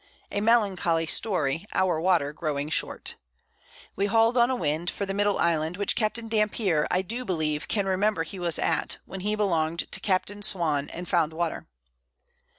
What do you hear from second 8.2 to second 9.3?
he was at, when